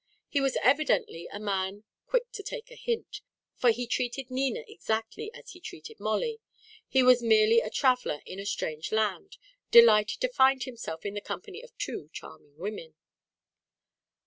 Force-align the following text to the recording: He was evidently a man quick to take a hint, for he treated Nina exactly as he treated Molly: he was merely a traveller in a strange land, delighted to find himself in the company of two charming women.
He 0.27 0.41
was 0.41 0.57
evidently 0.63 1.27
a 1.31 1.39
man 1.39 1.83
quick 2.07 2.31
to 2.31 2.41
take 2.41 2.71
a 2.71 2.75
hint, 2.75 3.21
for 3.55 3.69
he 3.69 3.85
treated 3.85 4.31
Nina 4.31 4.63
exactly 4.67 5.31
as 5.35 5.51
he 5.51 5.59
treated 5.59 5.99
Molly: 5.99 6.39
he 6.87 7.03
was 7.03 7.21
merely 7.21 7.59
a 7.59 7.69
traveller 7.69 8.21
in 8.25 8.39
a 8.39 8.45
strange 8.47 8.91
land, 8.91 9.37
delighted 9.69 10.19
to 10.21 10.33
find 10.33 10.63
himself 10.63 11.05
in 11.05 11.13
the 11.13 11.21
company 11.21 11.61
of 11.61 11.77
two 11.77 12.09
charming 12.13 12.57
women. 12.57 12.95